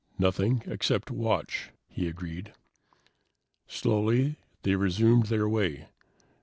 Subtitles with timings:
[0.17, 2.53] "Nothing except watch," he agreed.
[3.67, 5.89] Slowly, they resumed their way.